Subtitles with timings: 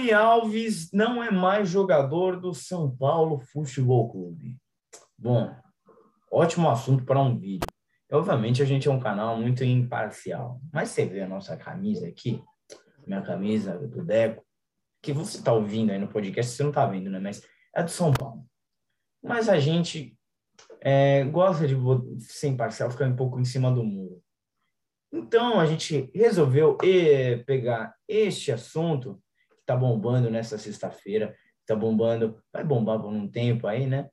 [0.00, 4.56] Dani Alves não é mais jogador do São Paulo Futebol Clube.
[5.18, 5.54] Bom,
[6.32, 7.66] ótimo assunto para um vídeo.
[8.10, 12.42] Obviamente a gente é um canal muito imparcial, mas você vê a nossa camisa aqui,
[13.06, 14.42] minha camisa do Deco,
[15.02, 17.18] que você está ouvindo aí no podcast, você não está vendo, né?
[17.18, 18.46] Mas é do São Paulo.
[19.22, 20.16] Mas a gente
[20.80, 21.76] é, gosta de
[22.20, 24.22] ser imparcial, ficar um pouco em cima do muro.
[25.12, 29.20] Então a gente resolveu eh, pegar este assunto
[29.70, 34.08] está bombando nessa sexta-feira, está bombando, vai bombar por um tempo aí, né?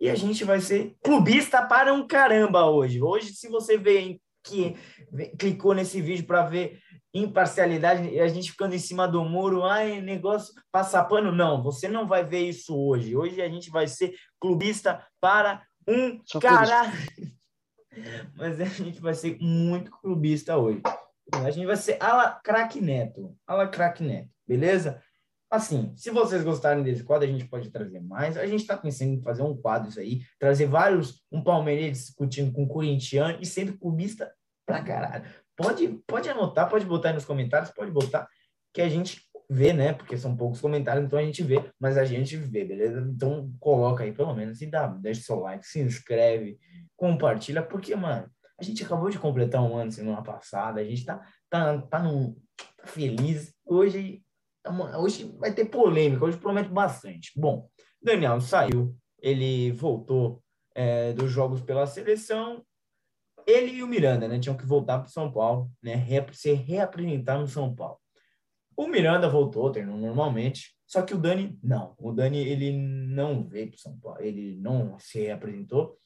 [0.00, 3.00] E a gente vai ser clubista para um caramba hoje.
[3.00, 4.74] Hoje, se você vê que
[5.38, 6.80] clicou nesse vídeo para ver
[7.14, 11.88] imparcialidade e a gente ficando em cima do muro, ai, negócio passar pano, não, você
[11.88, 13.16] não vai ver isso hoje.
[13.16, 16.92] Hoje a gente vai ser clubista para um cara.
[18.36, 20.80] Mas a gente vai ser muito clubista hoje.
[21.32, 25.00] A gente vai ser ala craque neto, ala craque neto, beleza?
[25.50, 28.36] Assim, se vocês gostarem desse quadro, a gente pode trazer mais.
[28.36, 32.52] A gente está pensando em fazer um quadro isso aí, trazer vários, um palmeirense discutindo
[32.52, 34.30] com um corintiano e sempre clubista
[34.66, 35.24] pra caralho.
[35.56, 38.28] Pode, pode anotar, pode botar aí nos comentários, pode botar
[38.74, 39.94] que a gente vê, né?
[39.94, 43.00] Porque são poucos comentários, então a gente vê, mas a gente vê, beleza?
[43.00, 46.58] Então coloca aí pelo menos e dá, deixa seu like, se inscreve,
[46.94, 51.24] compartilha, porque, mano, a gente acabou de completar um ano semana passada, a gente tá,
[51.48, 52.34] tá, tá, num,
[52.76, 53.54] tá feliz.
[53.64, 54.22] Hoje
[54.98, 57.32] Hoje vai ter polêmica, hoje prometo bastante.
[57.36, 57.68] Bom,
[58.02, 60.42] Daniel saiu, ele voltou
[60.74, 62.64] é, dos jogos pela seleção.
[63.46, 65.96] Ele e o Miranda, né, tinham que voltar para São Paulo, né,
[66.32, 67.98] se reapresentar no São Paulo.
[68.76, 71.94] O Miranda voltou, treinou normalmente, só que o Dani não.
[71.98, 75.98] O Dani ele não veio para São Paulo, ele não se reapresentou.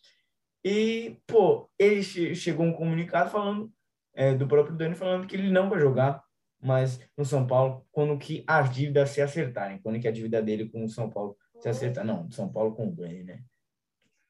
[0.65, 3.73] E, pô, ele chegou um comunicado falando
[4.15, 6.23] é, do próprio Dani falando que ele não vai jogar
[6.63, 10.69] mas no São Paulo, quando que as dívidas se acertarem, quando que a dívida dele
[10.69, 13.43] com o São Paulo se acertar, não, São Paulo com o Dani, né?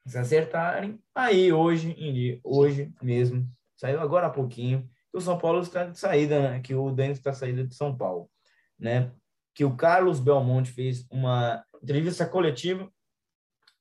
[0.07, 5.85] Se acertarem, aí hoje, hoje mesmo, saiu agora há pouquinho, que o São Paulo está
[5.85, 6.59] de saída, né?
[6.59, 8.29] Que o Dani está saída de São Paulo,
[8.79, 9.11] né?
[9.53, 12.91] Que o Carlos Belmonte fez uma entrevista coletiva,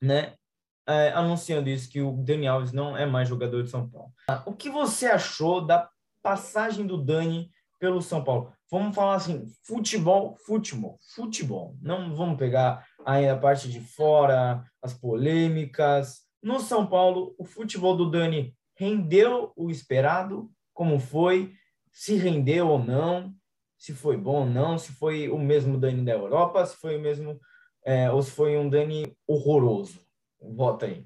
[0.00, 0.34] né?
[0.86, 4.12] É, anunciando isso, que o Dani Alves não é mais jogador de São Paulo.
[4.44, 5.88] O que você achou da
[6.22, 7.50] passagem do Dani
[7.82, 8.52] pelo São Paulo.
[8.70, 11.76] Vamos falar assim, futebol, futebol, futebol.
[11.82, 16.20] Não vamos pegar aí a parte de fora, as polêmicas.
[16.40, 21.56] No São Paulo, o futebol do Dani rendeu o esperado, como foi,
[21.90, 23.34] se rendeu ou não,
[23.76, 27.00] se foi bom ou não, se foi o mesmo Dani da Europa, se foi o
[27.00, 27.40] mesmo,
[27.84, 29.98] é, ou se foi um Dani horroroso.
[30.40, 31.04] Bota aí.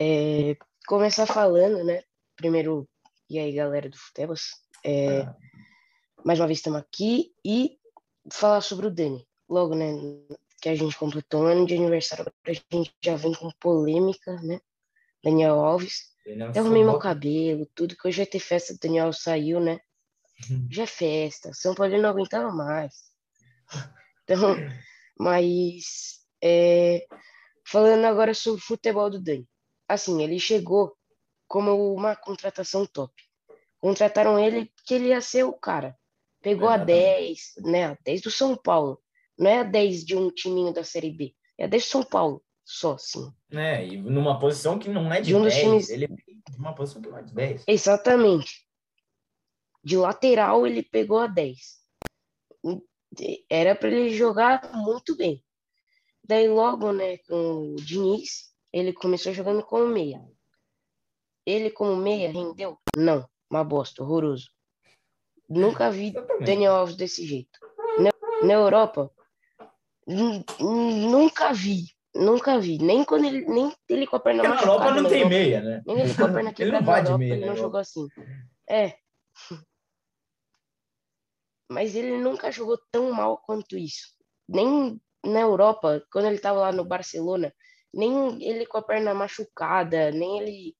[0.00, 2.02] É, começar falando, né?
[2.34, 2.88] Primeiro,
[3.28, 4.50] e aí, galera do Futebas?
[4.84, 5.36] É, ah.
[6.24, 7.78] Mais uma vez estamos aqui e
[8.32, 9.26] falar sobre o Dani.
[9.48, 9.92] Logo, né,
[10.60, 14.60] que a gente completou um ano de aniversário, a gente já vem com polêmica, né?
[15.22, 16.14] Daniel Alves.
[16.24, 19.80] Daniel eu arrumei meu cabelo, tudo, que hoje vai ter festa, Daniel saiu, né?
[20.50, 20.66] Uhum.
[20.72, 22.94] Já é festa, São Paulo não aguentava mais.
[24.24, 24.56] Então,
[25.18, 27.06] mas é,
[27.66, 29.46] falando agora sobre o futebol do Dani.
[29.86, 30.96] Assim, ele chegou
[31.46, 33.12] como uma contratação top.
[33.80, 35.96] Contrataram ele porque ele ia ser o cara.
[36.40, 37.86] Pegou a 10, né?
[37.86, 39.00] A 10 do São Paulo.
[39.38, 41.34] Não é a 10 de um timinho da Série B.
[41.58, 43.32] É a 10 do São Paulo, só, sim.
[43.50, 45.54] É, e numa posição que não é de, de um 10.
[45.54, 45.90] Dos times...
[45.90, 47.64] Ele é uma posição que não é de 10.
[47.66, 48.66] Exatamente.
[49.82, 51.56] De lateral, ele pegou a 10.
[53.50, 55.44] Era para ele jogar muito bem.
[56.26, 60.24] Daí, logo, né, com o Diniz, ele começou jogando como meia.
[61.46, 62.78] Ele, como meia, rendeu?
[62.96, 63.28] Não.
[63.50, 64.48] Uma bosta, horroroso.
[65.48, 66.12] Nunca vi
[66.44, 67.58] Daniel Alves desse jeito.
[67.98, 68.10] Na,
[68.46, 69.10] na Europa,
[70.60, 71.84] nunca vi.
[72.14, 72.78] Nunca vi.
[72.78, 73.44] Nem quando ele.
[73.46, 75.82] Nem ele com a perna Porque na Europa não tem Europa, meia, né?
[75.86, 76.62] Nem ele com a perna quebrada.
[76.62, 77.34] ele não vai de meia.
[77.34, 78.08] Ele não jogou assim.
[78.68, 78.96] É.
[81.70, 84.14] Mas ele nunca jogou tão mal quanto isso.
[84.48, 87.52] Nem na Europa, quando ele estava lá no Barcelona,
[87.92, 90.76] nem ele com a perna machucada, nem ele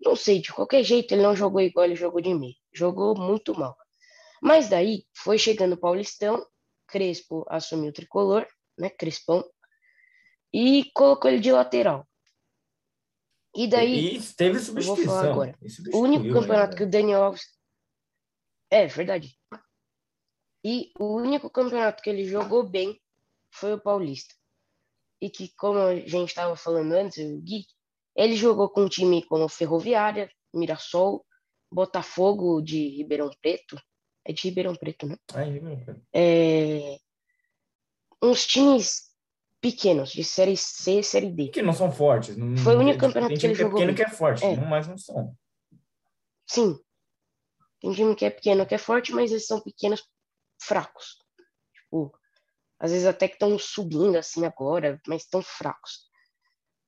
[0.00, 2.54] não sei, de qualquer jeito ele não jogou igual ele jogou de mim.
[2.72, 3.76] Jogou muito mal.
[4.42, 6.44] Mas daí foi chegando o Paulistão,
[6.86, 8.46] Crespo assumiu o tricolor,
[8.78, 8.90] né?
[8.90, 9.44] Crespão,
[10.52, 12.06] e colocou ele de lateral.
[13.56, 14.16] E daí.
[14.16, 15.32] E teve substituição.
[15.32, 15.58] agora.
[15.92, 16.78] O único campeonato né?
[16.78, 17.42] que o Daniel Alves.
[18.70, 19.36] É, verdade.
[20.64, 23.00] E o único campeonato que ele jogou bem
[23.50, 24.34] foi o Paulista.
[25.20, 27.66] E que, como a gente estava falando antes, o Gui,
[28.16, 31.24] ele jogou com um time como Ferroviária, Mirassol,
[31.72, 33.76] Botafogo de Ribeirão Preto,
[34.24, 35.16] É de Ribeirão Preto, né?
[35.34, 36.02] É, Ribeirão Preto.
[36.14, 36.96] É,
[38.22, 39.12] uns times
[39.60, 41.48] pequenos, de Série C, Série D.
[41.48, 42.36] Que não são fortes.
[42.36, 44.04] Não, Foi o único tem campeonato time que ele que é jogou pequeno bem.
[44.06, 44.56] que é forte, É.
[44.56, 45.36] mas não são.
[46.46, 46.78] Sim.
[47.80, 50.02] Tem time que é pequeno, que é forte, mas eles são pequenos,
[50.62, 51.16] fracos.
[51.74, 52.16] Tipo,
[52.78, 56.08] às vezes até que estão subindo assim agora, mas estão fracos.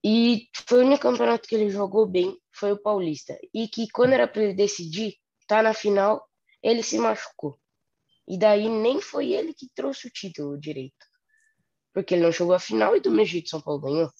[0.04, 3.38] E foi o único campeonato que ele jogou bem, foi o Paulista.
[3.52, 5.16] E que quando era para ele decidir,
[5.46, 6.24] tá na final,
[6.62, 7.58] ele se machucou.
[8.28, 11.06] E daí nem foi ele que trouxe o título direito.
[11.92, 14.10] Porque ele não jogou a final e do mesmo jeito São Paulo ganhou.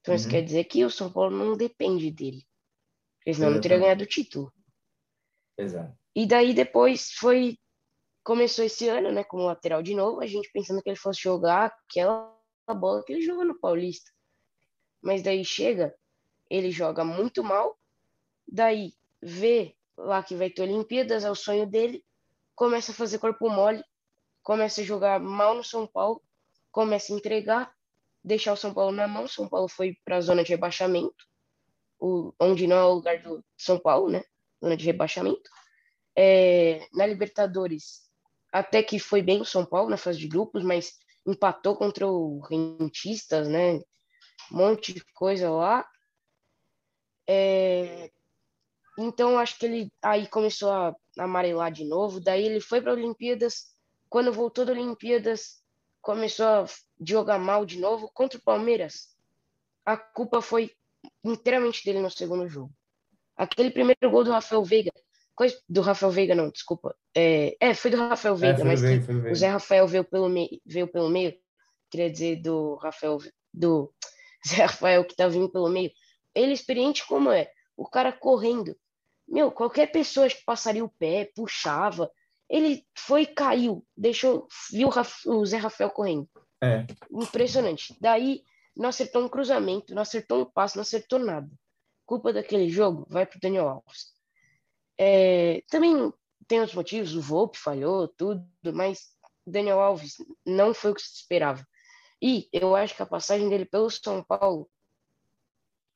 [0.00, 0.30] Então isso Uhum.
[0.32, 2.44] quer dizer que o São Paulo não depende dele.
[3.18, 4.52] Porque senão não teria ganhado o título.
[5.56, 5.96] Exato.
[6.14, 7.56] E daí depois foi.
[8.24, 11.74] Começou esse ano, né, como lateral de novo, a gente pensando que ele fosse jogar
[11.88, 12.32] aquela
[12.68, 14.12] bola que ele jogou no Paulista.
[15.02, 15.94] Mas daí chega,
[16.48, 17.78] ele joga muito mal,
[18.46, 22.04] daí vê lá que vai ter Olimpíadas, é o sonho dele,
[22.54, 23.82] começa a fazer corpo mole,
[24.42, 26.22] começa a jogar mal no São Paulo,
[26.70, 27.74] começa a entregar,
[28.24, 29.26] deixar o São Paulo na mão.
[29.28, 31.26] São Paulo foi para a zona de rebaixamento,
[31.98, 34.22] o, onde não é o lugar do São Paulo, né?
[34.62, 35.50] Zona de rebaixamento.
[36.16, 38.02] É, na Libertadores,
[38.52, 42.40] até que foi bem o São Paulo na fase de grupos, mas empatou contra o
[42.40, 43.80] Rentistas, né?
[44.52, 45.86] Monte de coisa lá.
[47.26, 48.10] É,
[48.98, 52.20] então, acho que ele aí começou a amarelar de novo.
[52.20, 53.72] Daí ele foi para Olimpíadas.
[54.08, 55.62] Quando voltou da Olimpíadas,
[56.02, 56.66] começou a
[57.00, 59.16] jogar mal de novo contra o Palmeiras.
[59.84, 60.70] A culpa foi
[61.24, 62.72] inteiramente dele no segundo jogo.
[63.36, 64.92] Aquele primeiro gol do Rafael Veiga,
[65.34, 66.94] coisa do Rafael Veiga não, desculpa.
[67.16, 69.34] É, é foi do Rafael Veiga, É, mas Veiga, que foi do o.
[69.34, 71.34] Zé Rafael veio pelo meio, veio pelo meio,
[71.90, 73.18] queria dizer do Rafael
[73.52, 73.92] do
[74.46, 75.90] Zé Rafael que tá vindo pelo meio.
[76.34, 78.76] Ele experiente como é, o cara correndo.
[79.28, 82.10] Meu, qualquer pessoa que passaria o pé, puxava.
[82.48, 84.90] Ele foi e caiu, deixou, viu
[85.26, 86.28] o Zé Rafael correndo.
[86.62, 86.86] É.
[87.10, 87.96] Impressionante.
[88.00, 88.42] Daí
[88.76, 91.48] não acertou um cruzamento, não acertou um passe, não acertou nada.
[92.04, 94.12] Culpa daquele jogo vai pro Daniel Alves.
[94.98, 96.12] É, também
[96.46, 98.44] tem outros motivos, o Volpe falhou, tudo,
[98.74, 99.08] mas
[99.46, 101.66] Daniel Alves não foi o que se esperava.
[102.22, 104.70] E eu acho que a passagem dele pelo São Paulo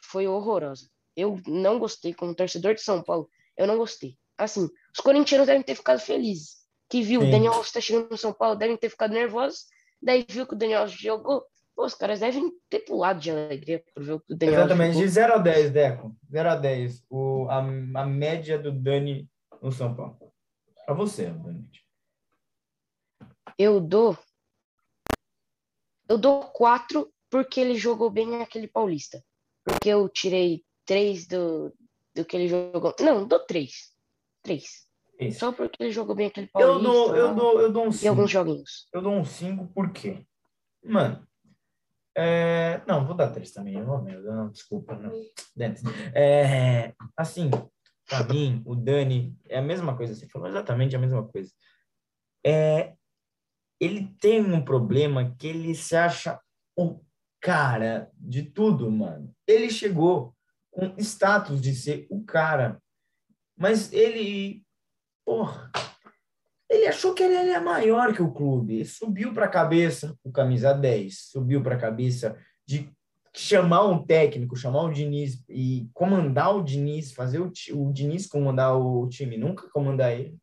[0.03, 0.91] foi horrorosa.
[1.17, 4.19] Eu não gostei, como torcedor de São Paulo, eu não gostei.
[4.37, 6.57] Assim, os corintianos devem ter ficado felizes.
[6.91, 7.29] Que viu Sim.
[7.29, 9.67] o Daniel Alves tá chegando no São Paulo, devem ter ficado nervosos.
[10.03, 11.45] Daí viu que o Daniel Alves jogou.
[11.75, 14.75] Pô, os caras devem ter pulado de alegria por ver o que o Daniel Alves
[14.75, 15.13] Exatamente, de jogou.
[15.13, 16.17] 0 a 10, Deco.
[16.31, 17.05] 0 a 10.
[17.09, 19.31] O, a, a média do Dani
[19.63, 20.19] no São Paulo.
[20.85, 21.87] Pra você, obviamente.
[23.59, 24.19] Eu dou.
[26.09, 29.23] Eu dou quatro porque ele jogou bem aquele Paulista.
[29.65, 31.73] Porque eu tirei três do,
[32.15, 32.95] do que ele jogou.
[33.01, 33.93] Não, dou três.
[34.43, 34.87] Três.
[35.19, 35.41] Isso.
[35.41, 36.77] Só porque ele jogou bem aquele Paulista.
[36.77, 38.29] Eu dou, eu dou, eu dou um E alguns 5.
[38.29, 38.89] joguinhos.
[38.93, 40.25] Eu dou um 5 por quê?
[40.85, 41.27] Mano,
[42.17, 42.81] é...
[42.87, 43.83] não, vou dar 3 também.
[43.83, 44.95] Oh, meu, não, desculpa.
[44.97, 45.11] Não.
[46.15, 46.95] É...
[47.17, 47.51] Assim,
[48.07, 50.15] pra mim, o Dani é a mesma coisa.
[50.15, 51.51] Você falou exatamente a mesma coisa.
[52.45, 52.95] É...
[53.81, 56.41] Ele tem um problema que ele se acha
[56.77, 57.01] o
[57.41, 59.35] cara de tudo, mano.
[59.47, 60.35] Ele chegou
[60.71, 62.81] com status de ser o cara,
[63.57, 64.63] mas ele,
[65.25, 65.71] porra,
[66.69, 68.75] ele achou que ele era maior que o clube.
[68.75, 72.37] Ele subiu para a cabeça o camisa 10, subiu para a cabeça
[72.67, 72.93] de
[73.35, 78.77] chamar um técnico, chamar o Diniz e comandar o Diniz, fazer o, o Diniz comandar
[78.77, 80.37] o time, nunca comandar ele.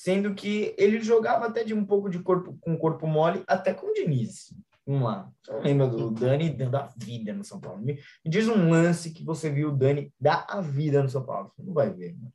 [0.00, 3.88] Sendo que ele jogava até de um pouco de corpo com corpo mole, até com
[3.88, 4.50] o Diniz.
[4.86, 5.30] Vamos lá.
[5.42, 7.82] Você não lembra do Dani dando a vida no São Paulo?
[7.82, 7.92] Me,
[8.24, 11.52] me diz um lance que você viu o Dani dar a vida no São Paulo.
[11.54, 12.32] Você não vai ver, mano.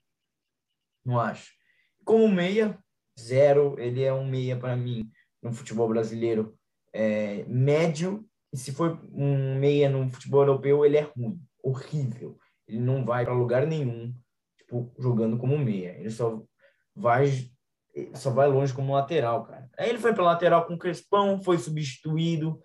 [1.03, 1.53] Não acho.
[2.03, 2.77] Como meia,
[3.19, 3.75] zero.
[3.79, 5.09] Ele é um meia para mim
[5.41, 6.55] no futebol brasileiro
[6.93, 8.23] é, médio.
[8.53, 12.37] E se for um meia no futebol europeu, ele é ruim, horrível.
[12.67, 14.13] Ele não vai para lugar nenhum,
[14.55, 15.97] tipo, jogando como meia.
[15.97, 16.45] Ele só
[16.95, 17.54] vai
[17.95, 19.69] ele só vai longe como lateral, cara.
[19.79, 22.61] Aí ele foi para lateral com o Crespão, foi substituído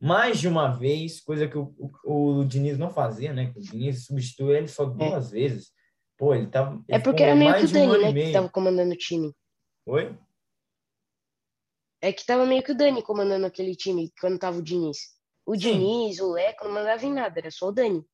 [0.00, 3.52] mais de uma vez, coisa que o, o, o Diniz não fazia, né?
[3.56, 5.72] O Diniz substituiu ele só duas vezes.
[6.16, 6.74] Pô, ele tava.
[6.74, 8.96] ele É porque era meio que o um Dani, e né, que tava comandando o
[8.96, 9.34] time.
[9.86, 10.16] Oi?
[12.00, 14.98] É que tava meio que o Dani comandando aquele time quando tava o Diniz.
[15.44, 15.60] O Sim.
[15.60, 18.04] Diniz, o Leco não mandava em nada, era só o Dani.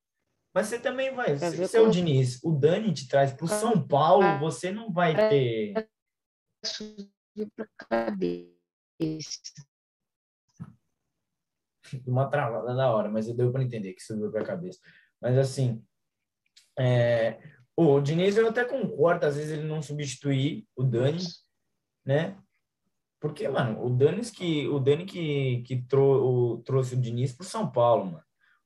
[0.55, 1.37] Mas você também vai.
[1.37, 4.23] Pra Se, ver se é o como- Diniz, o Dani te traz pro São Paulo,
[4.25, 4.39] Ah.
[4.39, 5.89] você não vai ter.
[6.65, 8.55] Subiu pra cabeça.
[12.07, 14.79] uma travada da hora, mas eu deu para entender que subiu para a cabeça.
[15.21, 15.85] Mas assim,
[16.79, 17.39] é,
[17.77, 21.23] O Diniz eu até concordo, às vezes ele não substituir o Dani,
[22.05, 22.39] né?
[23.21, 27.45] Porque, mano, o Dani que o Dani que, que trou, o, trouxe o Diniz pro
[27.45, 28.25] São Paulo, mano.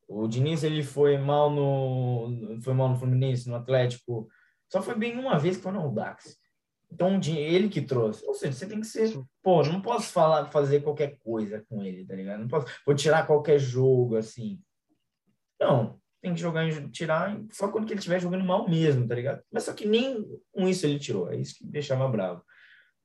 [0.08, 4.28] O Diniz ele foi mal no foi mal no Fluminense, no Atlético.
[4.70, 6.36] Só foi bem uma vez que foi no Audax.
[6.90, 8.24] Então, ele que trouxe.
[8.26, 9.12] Ou seja, você tem que ser.
[9.42, 12.40] Pô, não posso falar, fazer qualquer coisa com ele, tá ligado?
[12.40, 12.66] Não posso.
[12.84, 14.60] Vou tirar qualquer jogo, assim.
[15.60, 19.42] Não, tem que jogar, tirar só quando ele estiver jogando mal mesmo, tá ligado?
[19.52, 21.30] Mas só que nem com isso ele tirou.
[21.30, 22.42] É isso que me deixava bravo.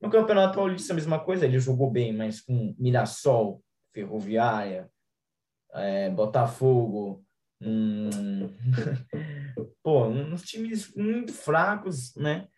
[0.00, 1.44] No Campeonato Paulista, a mesma coisa.
[1.44, 3.62] Ele jogou bem, mas com Mirassol,
[3.92, 4.90] Ferroviária,
[5.74, 7.24] é, Botafogo.
[7.60, 8.50] Hum...
[9.82, 12.48] Pô, uns times muito fracos, né?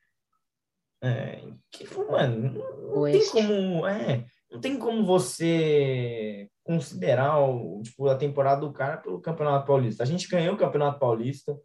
[1.07, 3.87] É, que, mano, não, não tem como.
[3.87, 10.03] É, não tem como você considerar o, tipo, a temporada do cara pelo Campeonato Paulista.
[10.03, 11.57] A gente ganhou o Campeonato Paulista,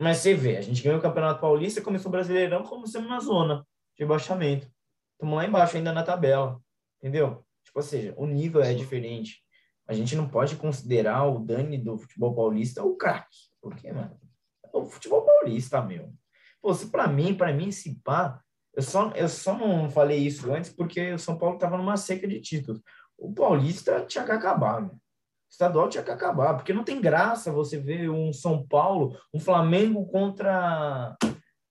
[0.00, 3.66] mas você vê, a gente ganhou o Campeonato Paulista, começou o Brasileirão, começamos na zona
[3.94, 4.68] de rebaixamento.
[5.12, 6.60] Estamos lá embaixo ainda na tabela,
[6.98, 7.44] entendeu?
[7.64, 9.42] Tipo, ou seja, o nível é diferente.
[9.88, 13.36] A gente não pode considerar o Dani do futebol paulista o craque.
[13.60, 14.18] Por quê, mano?
[14.64, 16.12] É o futebol paulista, meu.
[16.60, 18.42] Pô, se pra mim, pra mim, se pá,
[18.76, 22.28] eu só, eu só não falei isso antes porque o São Paulo estava numa seca
[22.28, 22.82] de títulos.
[23.16, 24.88] O Paulista tinha que acabar, né?
[24.88, 29.40] O estadual tinha que acabar, porque não tem graça você ver um São Paulo, um
[29.40, 31.16] Flamengo contra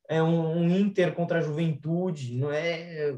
[0.10, 3.16] é, um, um Inter contra a Juventude, não é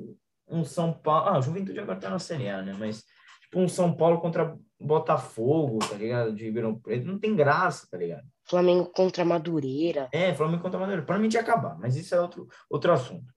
[0.50, 1.30] um São Paulo.
[1.30, 2.76] Ah, a Juventude agora tá na Série A, né?
[2.78, 3.06] Mas
[3.44, 6.34] tipo um São Paulo contra Botafogo, tá ligado?
[6.34, 8.28] De Ribeirão Preto, não tem graça, tá ligado?
[8.44, 10.10] Flamengo contra Madureira.
[10.12, 11.06] É, Flamengo contra Madureira.
[11.06, 13.37] Para mim tinha que acabar, mas isso é outro, outro assunto.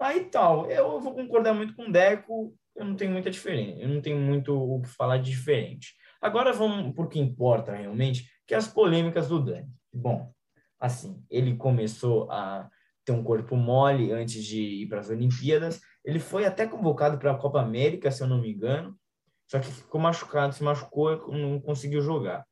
[0.00, 3.88] Aí tal, eu vou concordar muito com o Deco, eu não tenho muita diferença, eu
[3.88, 5.94] não tenho muito o que falar de diferente.
[6.20, 9.68] Agora vamos por que importa realmente, que é as polêmicas do Dani.
[9.92, 10.32] Bom,
[10.78, 12.68] assim, ele começou a
[13.04, 17.32] ter um corpo mole antes de ir para as Olimpíadas, ele foi até convocado para
[17.32, 18.96] a Copa América, se eu não me engano,
[19.50, 22.46] só que ficou machucado, se machucou, não conseguiu jogar.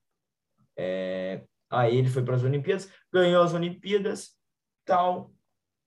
[0.77, 4.31] É, aí ele foi para as Olimpíadas, ganhou as Olimpíadas,
[4.85, 5.31] tal.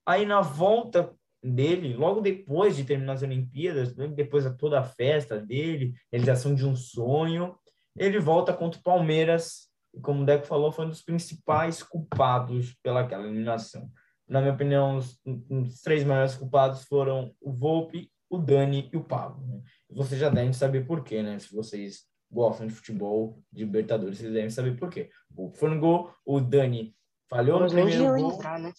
[0.05, 4.83] Aí na volta dele, logo depois de terminar as Olimpíadas, né, depois de toda a
[4.83, 7.55] festa dele, realização de um sonho,
[7.97, 12.75] ele volta contra o Palmeiras, e como o Deco falou, foi um dos principais culpados
[12.83, 13.89] pelaquela eliminação.
[14.27, 15.19] Na minha opinião, os,
[15.49, 19.45] os três maiores culpados foram o Volpe, o Dani e o Pablo.
[19.47, 19.61] Né?
[19.89, 21.39] Você já deve saber por quê, né?
[21.39, 25.09] Se vocês gostam de futebol, de Libertadores, vocês devem saber por quê.
[25.35, 26.95] O foi no gol, o Dani
[27.27, 28.33] falhou no primeiro gol.
[28.33, 28.71] Entrar, né?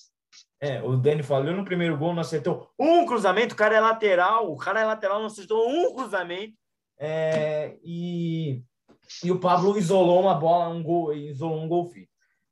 [0.60, 4.52] É, o Dani falou no primeiro gol, não acertou um cruzamento, o cara é lateral,
[4.52, 6.54] o cara é lateral, não acertou um cruzamento.
[6.99, 8.62] É, e,
[9.25, 11.90] e o Pablo isolou uma bola, um gol, isolou um gol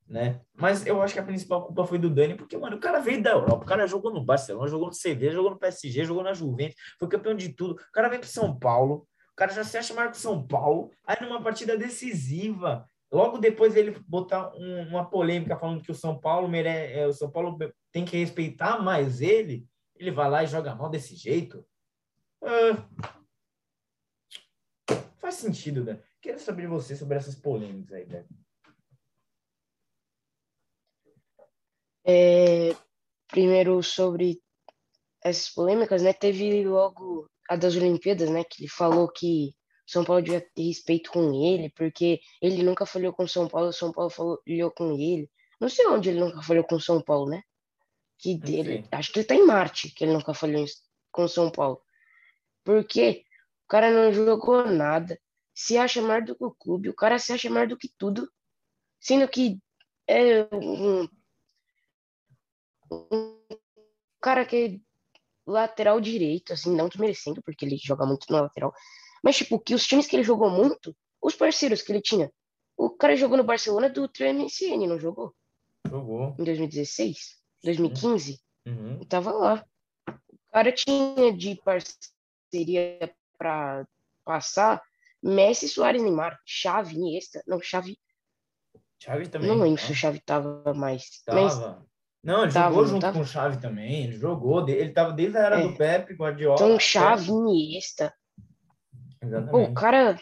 [0.08, 0.40] né?
[0.56, 3.22] Mas eu acho que a principal culpa foi do Dani, porque, mano, o cara veio
[3.22, 6.32] da Europa, o cara jogou no Barcelona, jogou no CV, jogou no PSG, jogou na
[6.32, 7.72] Juventus, foi campeão de tudo.
[7.74, 11.16] O cara vem para São Paulo, o cara já se acha Marco São Paulo, aí
[11.20, 16.46] numa partida decisiva, Logo depois ele botar um, uma polêmica falando que o São Paulo
[16.46, 17.58] merece, é, o São Paulo
[17.90, 21.66] tem que respeitar mais ele, ele vai lá e joga mal desse jeito.
[22.42, 22.86] Ah,
[25.16, 26.02] faz sentido, né?
[26.20, 28.26] Quero saber de você sobre essas polêmicas aí, né?
[32.04, 32.74] É,
[33.28, 34.42] primeiro sobre
[35.22, 36.12] essas polêmicas, né?
[36.12, 38.44] Teve logo a das Olimpíadas, né?
[38.44, 39.54] Que ele falou que
[39.88, 43.90] são Paulo devia ter respeito com ele, porque ele nunca falhou com São Paulo, São
[43.90, 45.30] Paulo falhou com ele.
[45.58, 47.42] Não sei onde ele nunca falhou com São Paulo, né?
[48.18, 50.66] Que dele, acho que ele tá em Marte, que ele nunca falhou
[51.10, 51.80] com São Paulo.
[52.62, 53.24] Porque
[53.64, 55.18] o cara não jogou nada,
[55.54, 58.30] se acha mais do que o clube, o cara se acha mais do que tudo,
[59.00, 59.58] sendo que
[60.06, 61.08] é um,
[62.90, 63.40] um
[64.20, 64.80] cara que é
[65.50, 68.74] lateral direito, assim, não desmerecendo, porque ele joga muito na lateral,
[69.22, 72.30] mas, tipo, que os times que ele jogou muito, os parceiros que ele tinha.
[72.76, 75.34] O cara jogou no Barcelona do MSN, não jogou?
[75.88, 76.36] Jogou.
[76.38, 77.36] Em 2016?
[77.64, 78.40] 2015?
[78.66, 79.04] Uhum.
[79.06, 79.64] tava lá.
[80.08, 83.86] O cara tinha de parceria para
[84.24, 84.82] passar
[85.22, 87.42] Messi, Soares, Neymar, Chave, Iniesta.
[87.46, 87.98] Não, Chave.
[88.98, 89.48] Chave também.
[89.48, 91.22] Não lembro se o Chave tava mais.
[91.24, 91.42] Tava.
[91.42, 91.88] Mas...
[92.22, 93.16] Não, ele tava, jogou junto tava?
[93.16, 94.04] com o Chave também.
[94.04, 94.68] Ele jogou.
[94.68, 95.68] Ele tava desde a era é.
[95.68, 96.56] do Pepe, Guardiola.
[96.56, 98.14] Então, Chave, Iniesta.
[99.22, 99.70] Exatamente.
[99.70, 100.20] O cara.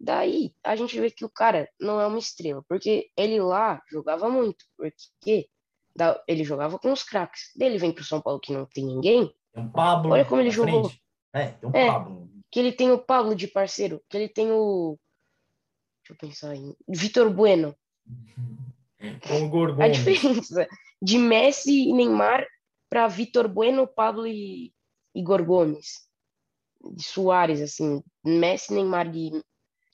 [0.00, 4.28] Daí a gente vê que o cara não é uma estrela, porque ele lá jogava
[4.28, 5.48] muito, porque
[6.26, 7.52] ele jogava com os craques.
[7.58, 9.34] Ele vem pro São Paulo que não tem ninguém.
[9.52, 10.12] Tem um Pablo.
[10.12, 10.84] Olha como ele jogou.
[10.84, 11.02] Frente.
[11.32, 12.30] É, tem um é, Pablo.
[12.50, 14.98] Que ele tem o Pablo de parceiro, que ele tem o.
[16.02, 16.76] Deixa eu pensar em.
[16.88, 17.76] Vitor Bueno.
[19.28, 19.82] Com o Gorgon.
[19.82, 20.66] A diferença
[21.00, 22.46] de Messi e Neymar
[22.88, 24.72] para Vitor Bueno, Pablo e
[25.18, 26.08] Igor Gomes.
[26.94, 28.02] De Soares, assim.
[28.24, 29.42] Messi, Neymar e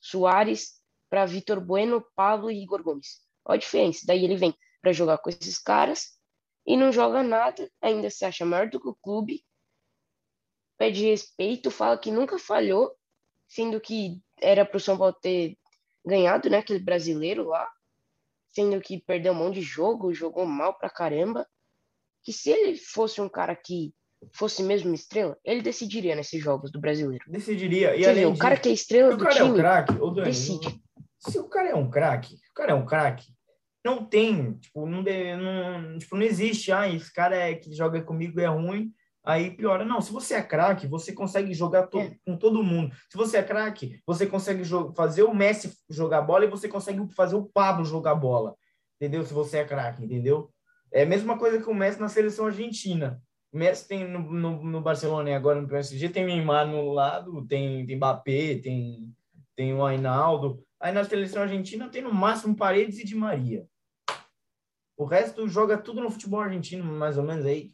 [0.01, 3.23] Soares para Vitor Bueno, Pablo e Igor Gomes.
[3.45, 4.05] Olha a diferença.
[4.07, 6.19] Daí ele vem para jogar com esses caras
[6.67, 9.45] e não joga nada, ainda se acha maior do que o clube,
[10.79, 12.95] pede respeito, fala que nunca falhou,
[13.47, 15.59] sendo que era para o São Paulo ter
[16.05, 17.71] ganhado, né, aquele brasileiro lá,
[18.49, 21.47] sendo que perdeu um monte de jogo, jogou mal pra caramba,
[22.23, 23.95] que se ele fosse um cara que
[24.33, 27.25] fosse mesmo estrela, ele decidiria nesses jogos do brasileiro.
[27.29, 27.97] Decidiria.
[27.97, 30.81] E o cara que é estrela do time, é um craque, Dani, decide.
[31.19, 33.27] Se o cara é um craque, o cara é um craque,
[33.85, 38.41] não tem, tipo, não, não, tipo, não existe, ah, esse cara é, que joga comigo
[38.41, 39.85] é ruim, aí piora.
[39.85, 42.15] Não, se você é craque, você consegue jogar to é.
[42.27, 42.95] com todo mundo.
[43.11, 44.65] Se você é craque, você consegue
[44.97, 48.55] fazer o Messi jogar bola e você consegue fazer o Pablo jogar bola.
[48.97, 49.25] Entendeu?
[49.25, 50.51] Se você é craque, entendeu?
[50.93, 53.21] É a mesma coisa que o Messi na seleção argentina.
[53.57, 57.87] Messi tem no, no, no Barcelona e agora no PSG, tem Neymar no lado, tem,
[57.87, 59.15] tem Mbappé, tem,
[59.55, 60.63] tem o Ainaldo.
[60.81, 63.67] Aí na seleção argentina tem no máximo Paredes e Di Maria.
[64.97, 67.73] O resto joga tudo no futebol argentino, mais ou menos aí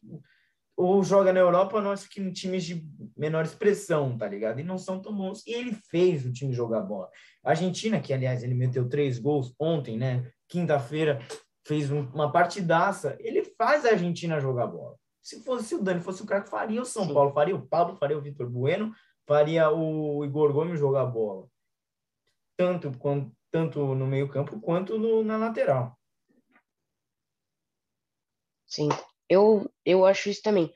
[0.81, 2.83] ou joga na Europa, nós que em times de
[3.15, 4.61] menor expressão, tá ligado?
[4.61, 5.47] E não são tão bons.
[5.47, 7.11] E ele fez o time jogar bola.
[7.45, 10.31] A Argentina, que aliás ele meteu três gols ontem, né?
[10.49, 11.21] Quinta-feira
[11.67, 13.15] fez uma partidaça.
[13.21, 14.97] Ele faz a Argentina jogar bola.
[15.23, 17.15] Se fosse o Dani, fosse o cara que faria o São Sim.
[17.15, 18.95] Paulo, faria o Pablo, faria o Vitor Bueno,
[19.27, 21.47] faria o Igor Gomes jogar bola.
[22.57, 25.99] Tanto, quanto, tanto no meio-campo quanto no, na lateral.
[28.67, 28.89] Sim,
[29.29, 30.73] eu, eu acho isso também.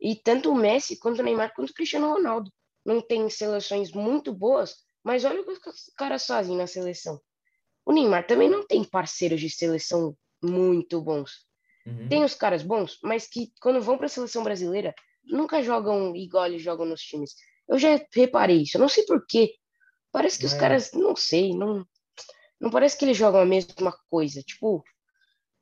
[0.00, 2.50] E tanto o Messi, quanto o Neymar, quanto o Cristiano Ronaldo.
[2.84, 7.20] Não tem seleções muito boas, mas olha o que os caras fazem na seleção.
[7.86, 11.46] O Neymar também não tem parceiros de seleção muito bons.
[11.86, 12.08] Uhum.
[12.08, 14.94] Tem os caras bons, mas que quando vão para a seleção brasileira
[15.24, 17.34] nunca jogam igual eles jogam nos times.
[17.68, 19.54] Eu já reparei isso, eu não sei porquê.
[20.12, 20.48] Parece que é.
[20.48, 21.86] os caras, não sei, não,
[22.60, 24.42] não parece que eles jogam a mesma coisa.
[24.42, 24.84] Tipo,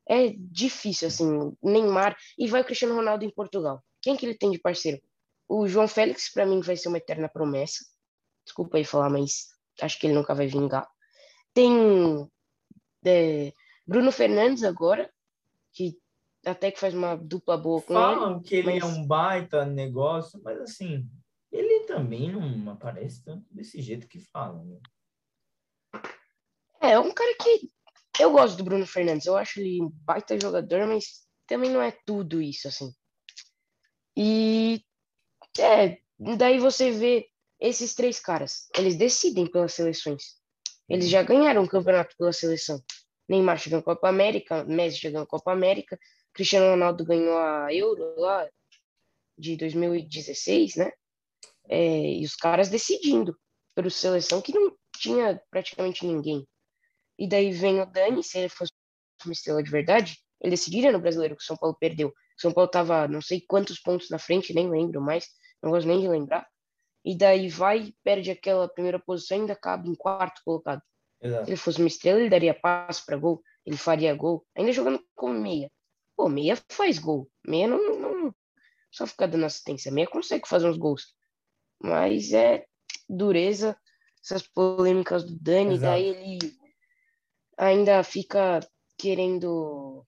[0.08, 3.82] é difícil, assim, Neymar, e vai o Cristiano Ronaldo em Portugal.
[4.00, 5.00] Quem que ele tem de parceiro?
[5.48, 7.84] O João Félix, para mim, vai ser uma eterna promessa.
[8.44, 9.46] Desculpa aí falar, mas
[9.80, 10.88] acho que ele nunca vai vingar.
[11.54, 12.28] Tem
[13.04, 13.52] é,
[13.86, 15.10] Bruno Fernandes agora,
[16.44, 18.20] até que faz uma dupla boa com Falam ele.
[18.20, 18.82] Falam que ele é mas...
[18.82, 21.08] é um baita negócio, mas assim,
[21.50, 24.64] ele também não aparece tanto desse jeito que falam.
[24.64, 24.80] Né?
[26.80, 27.70] É, é um cara que
[28.20, 31.90] eu gosto do Bruno Fernandes, eu acho ele um baita jogador, mas também não é
[32.04, 32.92] tudo isso, assim.
[34.16, 34.84] E
[35.58, 35.98] é,
[36.36, 37.28] daí você vê
[37.60, 40.40] esses três caras, eles decidem pelas seleções.
[40.88, 42.82] Eles já ganharam o campeonato pela seleção.
[43.28, 45.98] Neymar chegou na Copa América, Messi chegou na Copa América,
[46.32, 48.48] Cristiano Ronaldo ganhou a Euro lá
[49.38, 50.92] de 2016, né?
[51.68, 53.36] É, e os caras decidindo
[53.74, 56.46] pela seleção que não tinha praticamente ninguém.
[57.18, 58.72] E daí vem o Dani, se ele fosse
[59.24, 62.08] uma estrela de verdade, ele decidiria no brasileiro que o São Paulo perdeu.
[62.08, 65.26] O São Paulo tava não sei quantos pontos na frente, nem lembro mais,
[65.62, 66.46] não gosto nem de lembrar.
[67.04, 70.82] E daí vai, perde aquela primeira posição e ainda acaba em quarto colocado.
[71.20, 71.44] Exato.
[71.44, 75.04] Se ele fosse uma estrela, ele daria passo para gol, ele faria gol, ainda jogando
[75.14, 75.70] como meia.
[76.22, 77.28] Pô, meia faz gol.
[77.44, 78.34] Meia não, não
[78.92, 79.90] só fica dando assistência.
[79.90, 81.16] Meia consegue fazer uns gols.
[81.82, 82.64] Mas é
[83.08, 83.76] dureza,
[84.22, 85.80] essas polêmicas do Dani, Exato.
[85.80, 86.38] daí ele
[87.58, 88.60] ainda fica
[88.96, 90.06] querendo.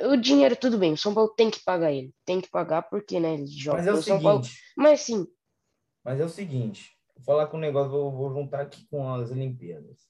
[0.00, 2.14] O dinheiro, tudo bem, o São Paulo tem que pagar ele.
[2.24, 4.44] Tem que pagar porque, né, ele joga Mas é o São seguinte, Paulo.
[4.74, 5.26] Mas sim.
[6.02, 9.30] Mas é o seguinte, vou falar com o negócio, vou, vou juntar aqui com as
[9.30, 10.08] Olimpíadas.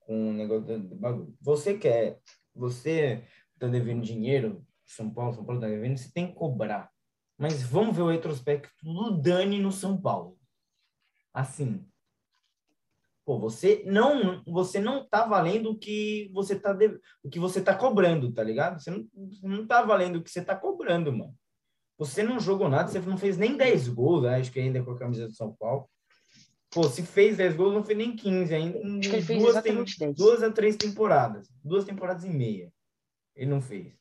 [0.00, 1.32] Com o negócio do bagulho.
[1.40, 2.20] Você quer,
[2.52, 3.24] você
[3.58, 6.90] tá devendo dinheiro, São Paulo, São Paulo tá devendo, você tem que cobrar.
[7.38, 10.38] Mas vamos ver o retrospecto do Dani no São Paulo.
[11.32, 11.86] Assim,
[13.26, 17.60] Pô, você não, você não tá valendo o que você tá, de, o que você
[17.60, 18.80] tá cobrando, tá ligado?
[18.80, 21.34] Você não, você não tá valendo o que você tá cobrando, mano.
[21.98, 24.36] Você não jogou nada, você não fez nem 10 gols, né?
[24.36, 25.90] acho que ainda com a camisa do São Paulo.
[26.70, 28.78] Pô, se fez 10 gols, não fez nem 15 ainda.
[28.78, 31.48] Acho que ele fez duas, tem, duas a três temporadas.
[31.64, 32.72] Duas temporadas e meia.
[33.36, 33.94] Ele não fez.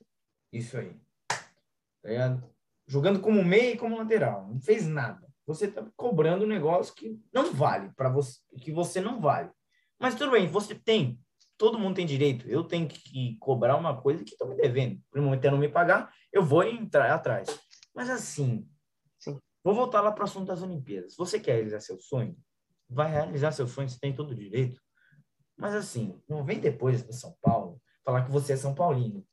[0.51, 0.99] Isso aí.
[1.27, 2.49] Tá ligado?
[2.87, 4.47] Jogando como meia e como lateral.
[4.47, 8.99] Não fez nada você está cobrando um negócio que não vale para você, que você
[8.99, 9.49] não vale.
[9.99, 11.19] Mas tudo bem, você tem,
[11.57, 12.47] todo mundo tem direito.
[12.49, 14.99] Eu tenho que cobrar uma coisa que estou me devendo.
[15.13, 17.47] No momento não me pagar, eu vou entrar atrás.
[17.93, 18.67] Mas assim,
[19.19, 19.39] Sim.
[19.63, 21.15] vou voltar lá para o assunto das Olimpíadas.
[21.15, 22.35] Você quer realizar seu sonho?
[22.89, 24.81] Vai realizar seu sonho, você tem todo o direito.
[25.55, 29.25] Mas assim, não vem depois do São Paulo falar que você é São Paulino,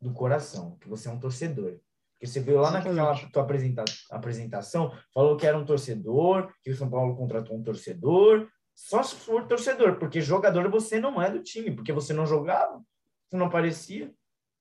[0.00, 1.78] do coração, que você é um torcedor.
[2.14, 6.76] Porque você veio lá naquela tua apresenta apresentação, falou que era um torcedor, que o
[6.76, 8.48] São Paulo contratou um torcedor.
[8.74, 12.82] Só se for torcedor, porque jogador você não é do time, porque você não jogava,
[13.28, 14.12] você não aparecia.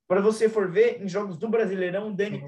[0.07, 2.39] Para você for ver, em jogos do Brasileirão, o Dani.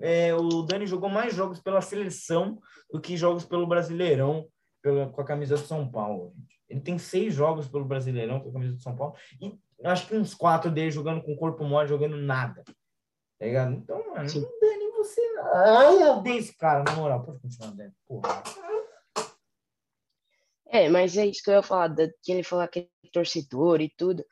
[0.00, 4.46] É, o Dani jogou mais jogos pela seleção do que jogos pelo Brasileirão
[4.80, 6.34] pela, com a camisa do São Paulo.
[6.68, 10.16] Ele tem seis jogos pelo Brasileirão com a camisa do São Paulo e acho que
[10.16, 12.64] uns quatro dele jogando com corpo mole, jogando nada.
[13.38, 13.74] Tá ligado?
[13.74, 14.40] Então, mano, Sim.
[14.40, 15.20] não Dani, você.
[15.54, 17.24] Ai, eu odeio esse cara, na moral.
[17.24, 17.92] Pode continuar, Dani.
[18.06, 18.42] Porra.
[20.68, 23.92] É, mas é isso que eu ia falar, que ele falar que é torcedor e
[23.96, 24.24] tudo.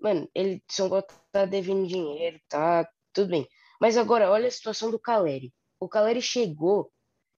[0.00, 3.48] Mano, ele São Paulo tá devendo dinheiro, tá tudo bem.
[3.80, 5.52] Mas agora, olha a situação do Caleri.
[5.80, 6.90] O Caleri chegou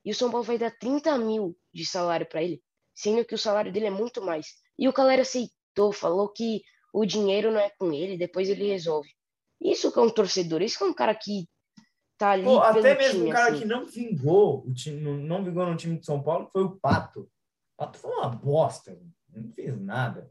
[0.05, 2.63] e o São Paulo vai dar 30 mil de salário para ele,
[2.95, 4.55] sendo que o salário dele é muito mais.
[4.79, 9.09] E o Caleri aceitou, falou que o dinheiro não é com ele, depois ele resolve.
[9.61, 11.47] Isso que é um torcedor, isso que é um cara que
[12.19, 12.45] tá ali.
[12.45, 13.59] Pô, até mesmo time, um cara assim.
[13.61, 17.21] que não vingou, o time, não vingou no time de São Paulo foi o Pato.
[17.21, 17.29] O
[17.77, 18.99] Pato foi uma bosta
[19.35, 20.29] não fez nada.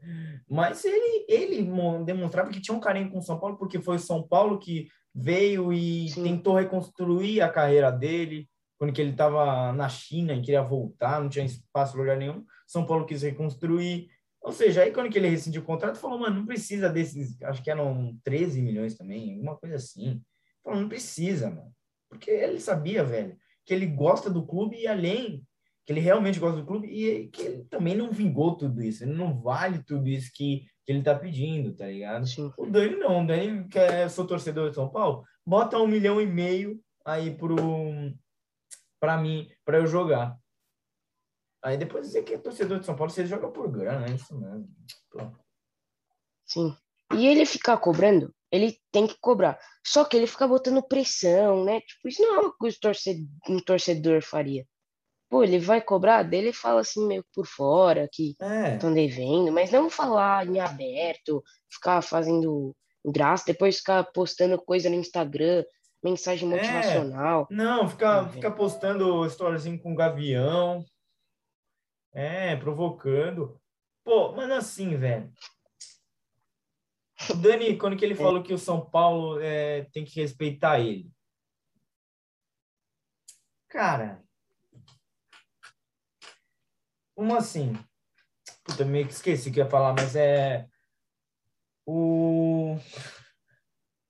[0.48, 1.70] Mas ele, ele
[2.04, 4.88] demonstrava que tinha um carinho com o São Paulo, porque foi o São Paulo que
[5.14, 6.22] veio e Sim.
[6.22, 11.28] tentou reconstruir a carreira dele, quando que ele estava na China e queria voltar, não
[11.28, 12.44] tinha espaço lugar nenhum.
[12.66, 14.08] São Paulo quis reconstruir.
[14.42, 17.62] Ou seja, aí quando que ele rescindiu o contrato, falou, mano, não precisa desses, acho
[17.62, 20.22] que eram 13 milhões também, alguma coisa assim.
[20.64, 21.72] Falou, não precisa, mano.
[22.08, 25.44] Porque ele sabia, velho, que ele gosta do clube e além
[25.86, 29.12] que ele realmente gosta do clube e que ele também não vingou tudo isso, ele
[29.12, 32.26] não vale tudo isso que, que ele tá pedindo, tá ligado?
[32.26, 32.52] Sim.
[32.56, 36.20] O Dani não, o Dani, que é, sou torcedor de São Paulo, bota um milhão
[36.20, 37.56] e meio aí pro,
[39.00, 40.36] pra mim, para eu jogar.
[41.62, 44.38] Aí depois dizer que é torcedor de São Paulo, você joga por grana, é isso
[44.38, 44.68] mesmo.
[45.10, 45.18] Pô.
[46.46, 46.76] Sim.
[47.14, 49.58] E ele ficar cobrando, ele tem que cobrar.
[49.86, 51.80] Só que ele fica botando pressão, né?
[51.80, 52.78] Tipo, isso não é uma coisa
[53.44, 54.64] que um torcedor faria
[55.30, 58.94] pô, ele vai cobrar dele fala assim meio por fora que estão é.
[58.94, 61.42] devendo, mas não falar em aberto,
[61.72, 62.74] ficar fazendo
[63.06, 65.64] graça, depois ficar postando coisa no Instagram,
[66.02, 66.56] mensagem é.
[66.56, 67.46] motivacional.
[67.48, 67.54] É.
[67.54, 70.84] Não, ficar ficar postando storyzinho com gavião.
[72.12, 73.60] É, provocando.
[74.04, 75.32] Pô, mano, assim, velho.
[77.30, 81.10] O Dani, quando que ele falou que o São Paulo é, tem que respeitar ele?
[83.68, 84.22] Cara,
[87.14, 87.74] como assim?
[88.64, 90.66] Puta, meio que esqueci o que ia falar, mas é.
[91.86, 92.76] O.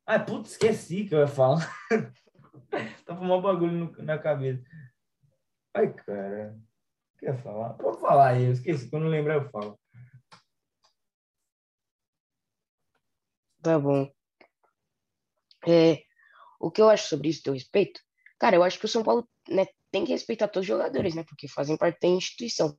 [0.06, 1.68] Ai, puta, esqueci o que eu ia falar.
[3.04, 4.62] tá com um bagulho no, na cabeça.
[5.74, 6.56] Ai, cara.
[7.20, 7.74] O que eu ia falar?
[7.74, 8.88] Pode falar aí, eu esqueci.
[8.88, 9.78] Quando lembrar, eu falo.
[13.62, 14.10] Tá bom.
[15.68, 16.02] É,
[16.58, 18.00] o que eu acho sobre isso, teu respeito?
[18.38, 21.22] Cara, eu acho que o São Paulo né, tem que respeitar todos os jogadores, né?
[21.24, 22.74] Porque fazem parte da instituição.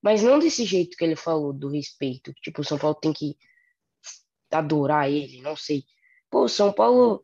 [0.00, 2.32] Mas não desse jeito que ele falou, do respeito.
[2.34, 3.36] Tipo, o São Paulo tem que
[4.48, 5.82] adorar ele, não sei.
[6.30, 7.20] Pô, o São Paulo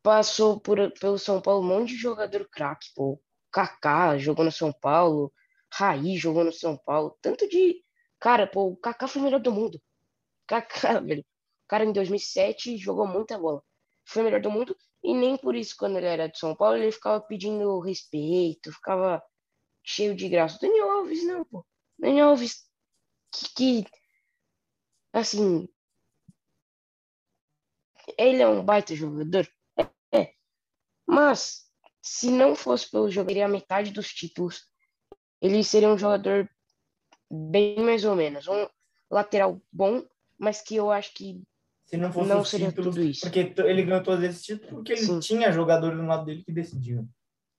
[0.00, 3.20] passou por, pelo São Paulo um monte de jogador craque, pô.
[3.52, 5.32] Kaká jogou no São Paulo,
[5.72, 7.16] Raí jogou no São Paulo.
[7.22, 7.84] Tanto de.
[8.20, 9.80] Cara, pô, o Kaká foi o melhor do mundo.
[10.46, 11.22] Kaká, velho.
[11.22, 13.62] O cara em 2007 jogou muita bola.
[14.04, 14.76] Foi o melhor do mundo.
[15.02, 19.22] E nem por isso, quando ele era de São Paulo, ele ficava pedindo respeito, ficava
[19.82, 20.58] cheio de graça.
[20.60, 21.66] Daniel Alves, não, pô.
[21.98, 22.66] Daniel Alves,
[23.32, 23.90] que, que
[25.12, 25.68] assim,
[28.18, 29.48] ele é um baita jogador,
[30.12, 30.34] é,
[31.06, 31.70] mas
[32.02, 34.64] se não fosse pelo jogo, a metade dos títulos,
[35.40, 36.50] ele seria um jogador
[37.30, 38.66] bem mais ou menos, um
[39.10, 40.04] lateral bom,
[40.38, 41.42] mas que eu acho que
[41.86, 43.20] se não fosse não seria títulos, tudo isso.
[43.20, 45.20] Porque ele ganhou todos esses títulos porque ele Sim.
[45.20, 47.06] tinha jogadores do lado dele que decidiam.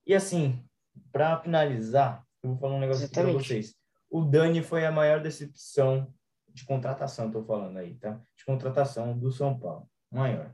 [0.05, 0.63] E assim,
[1.11, 3.75] para finalizar, eu vou falar um negócio para vocês.
[4.09, 6.11] O Dani foi a maior decepção
[6.49, 8.19] de contratação, estou falando aí, tá?
[8.35, 9.89] De contratação do São Paulo.
[10.11, 10.53] Maior.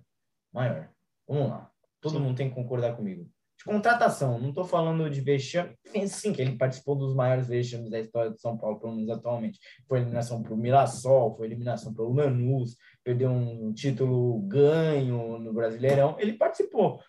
[0.54, 0.89] Maior.
[1.28, 1.71] Vamos lá.
[2.02, 2.19] Todo Sim.
[2.19, 3.30] mundo tem que concordar comigo.
[3.59, 5.75] De contratação, não estou falando de vexame.
[6.07, 9.59] Sim, que ele participou dos maiores vexames da história do São Paulo, pelo menos atualmente.
[9.85, 15.51] Foi eliminação para o Mirassol, foi eliminação para o Lanús, perdeu um título ganho no
[15.51, 16.15] Brasileirão.
[16.19, 17.01] Ele participou.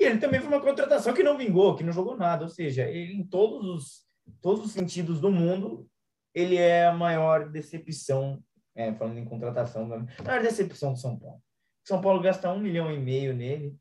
[0.00, 2.44] E ele também foi uma contratação que não vingou, que não jogou nada.
[2.44, 4.06] Ou seja, ele, em todos os,
[4.40, 5.86] todos os sentidos do mundo,
[6.34, 8.42] ele é a maior decepção,
[8.74, 11.42] é, falando em contratação, a maior decepção do São Paulo.
[11.86, 13.76] São Paulo gasta um milhão e meio nele,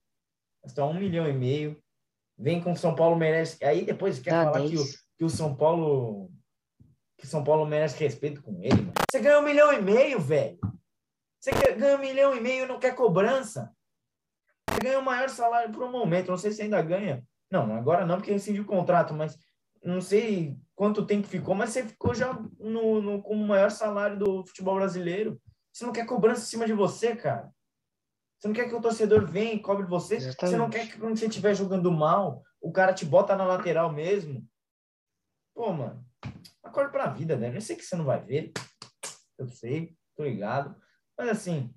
[0.62, 1.82] gasta um milhão e meio,
[2.38, 3.64] vem com o São Paulo merece.
[3.64, 4.84] Aí depois quer ah, falar que o,
[5.18, 6.32] que o São Paulo
[7.18, 8.94] que São Paulo merece respeito com ele, mano.
[9.10, 10.60] Você ganha um milhão e meio, velho.
[11.42, 13.72] Você ganha um milhão e meio e não quer cobrança.
[14.70, 16.30] Você ganha o maior salário por um momento.
[16.30, 17.24] Não sei se ainda ganha.
[17.50, 19.38] Não, agora não, porque rescindiu o contrato, mas
[19.84, 24.20] não sei quanto tempo ficou, mas você ficou já no, no, como o maior salário
[24.20, 25.42] do futebol brasileiro.
[25.72, 27.50] Você não quer cobrança em cima de você, cara.
[28.40, 30.16] Você não quer que o torcedor venha e cobre você.
[30.16, 30.52] Exatamente.
[30.52, 33.92] Você não quer que quando você estiver jogando mal, o cara te bota na lateral
[33.92, 34.48] mesmo.
[35.56, 36.06] Pô, mano,
[36.62, 37.56] acorda pra vida, né?
[37.56, 38.52] Eu sei que você não vai ver.
[39.40, 40.80] Eu sei, tô ligado.
[41.18, 41.74] Mas assim,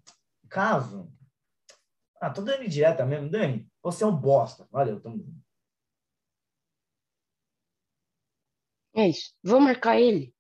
[0.51, 1.11] caso.
[2.21, 3.31] Ah, tô dando direta mesmo.
[3.31, 4.69] Dani, você é um bosta.
[4.71, 5.41] Valeu, tamo junto.
[8.95, 9.33] É isso.
[9.43, 10.35] Vamos marcar ele.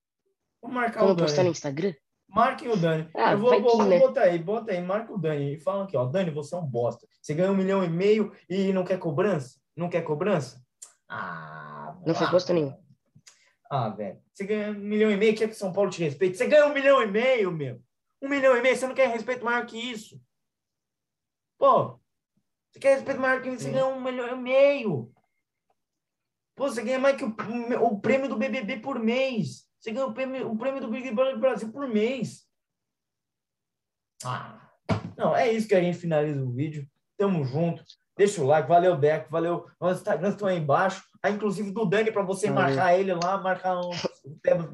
[0.61, 1.26] Vamos marcar Vamos o Dani.
[1.26, 1.94] postar no Instagram?
[2.32, 3.08] Marquem o Dani.
[3.14, 5.54] Ah, eu vou, vou, vou botar aí, bota aí, marca o Dani.
[5.54, 6.04] E fala aqui, ó.
[6.04, 7.06] Dani, você é um bosta.
[7.20, 9.58] Você ganhou um milhão e meio e não quer cobrança?
[9.76, 10.62] Não quer cobrança?
[11.08, 12.78] Ah, Não fez ah, bosta nenhuma.
[13.68, 14.20] Ah, velho.
[14.32, 16.36] Você ganha um milhão e meio, quer que São Paulo te respeite?
[16.36, 17.82] Você ganha um milhão e meio, meu.
[18.22, 20.20] Um milhão e meio, você não quer respeito maior que isso.
[21.58, 21.98] Pô,
[22.70, 23.64] você quer respeito maior que isso?
[23.64, 25.12] Você ganha um milhão e meio.
[26.54, 27.34] Pô, você ganha mais que o,
[27.82, 29.69] o prêmio do BBB por mês.
[29.80, 32.46] Você ganha o prêmio, o prêmio do Big Brother Brasil por mês.
[34.24, 34.70] Ah,
[35.16, 36.86] não, é isso que a gente finaliza o vídeo.
[37.16, 37.82] Tamo junto.
[38.16, 38.68] Deixa o like.
[38.68, 39.30] Valeu, Deco.
[39.30, 39.66] Valeu.
[39.80, 41.02] Os Instagrams estão aí embaixo.
[41.22, 43.90] Aí, inclusive, do Dani, para você marcar ele lá, marcar um.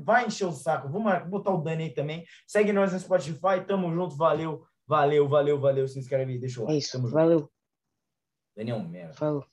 [0.02, 0.88] Vai encher o saco.
[0.88, 2.24] Vou mar- botar o Dani aí também.
[2.46, 3.64] Segue nós no Spotify.
[3.66, 4.16] Tamo junto.
[4.16, 4.66] Valeu.
[4.86, 5.86] Valeu, valeu, valeu.
[5.86, 6.38] Se inscreve aí.
[6.38, 6.78] Deixa o É like.
[6.78, 6.92] isso.
[6.92, 7.14] Tamo junto.
[7.16, 7.52] Valeu.
[8.56, 9.14] Dani é um merda.
[9.14, 9.46] Falou.